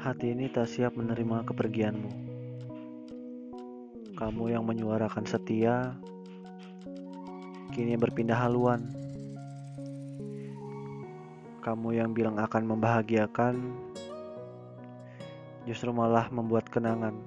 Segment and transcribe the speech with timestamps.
[0.00, 2.08] Hati ini tak siap menerima kepergianmu.
[4.16, 5.92] Kamu yang menyuarakan setia,
[7.76, 8.88] kini berpindah haluan.
[11.60, 13.60] Kamu yang bilang akan membahagiakan,
[15.68, 17.20] justru malah membuat kenangan.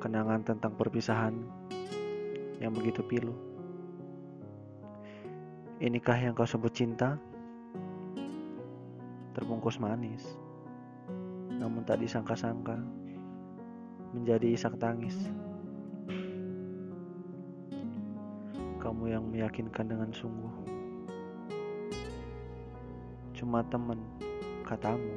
[0.00, 1.36] Kenangan tentang perpisahan
[2.64, 3.36] yang begitu pilu.
[5.84, 7.20] Inikah yang kau sebut cinta?
[9.36, 10.24] Terbungkus manis,
[11.56, 12.76] namun tak disangka-sangka
[14.12, 15.16] menjadi isak tangis.
[18.78, 20.54] Kamu yang meyakinkan dengan sungguh.
[23.36, 24.00] Cuma teman,
[24.64, 25.14] katamu.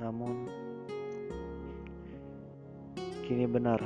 [0.00, 0.48] Namun,
[3.28, 3.78] kini benar.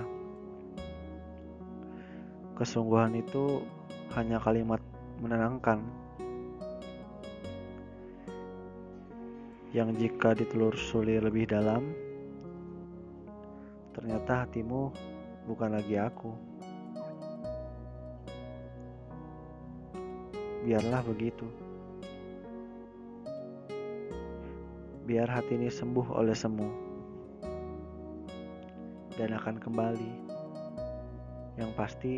[2.54, 3.66] Kesungguhan itu
[4.14, 4.78] hanya kalimat
[5.18, 5.82] menenangkan
[9.74, 11.90] yang jika ditelusuri lebih dalam
[13.90, 14.94] ternyata hatimu
[15.50, 16.30] bukan lagi aku.
[20.62, 21.44] Biarlah begitu.
[25.04, 26.70] Biar hati ini sembuh oleh semu
[29.18, 30.12] dan akan kembali.
[31.58, 32.14] Yang pasti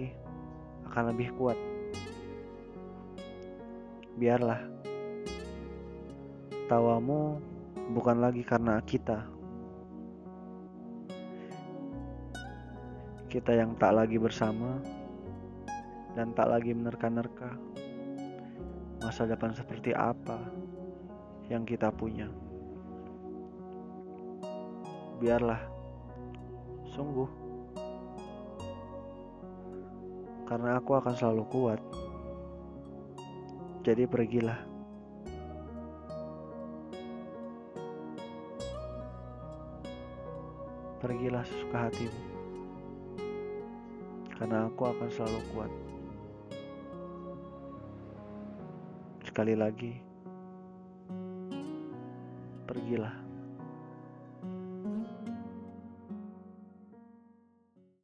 [0.93, 1.59] akan lebih kuat.
[4.17, 4.61] Biarlah
[6.67, 7.39] tawamu
[7.95, 9.23] bukan lagi karena kita.
[13.31, 14.83] Kita yang tak lagi bersama
[16.19, 17.55] dan tak lagi menerka-nerka
[18.99, 20.43] masa depan seperti apa
[21.47, 22.27] yang kita punya.
[25.23, 25.63] Biarlah,
[26.91, 27.31] sungguh,
[30.51, 31.81] karena aku akan selalu kuat.
[33.87, 34.76] Jadi pergilah.
[41.07, 42.23] Pergilah sesuka hatimu.
[44.35, 45.73] Karena aku akan selalu kuat.
[49.23, 50.03] Sekali lagi,
[52.67, 53.26] pergilah.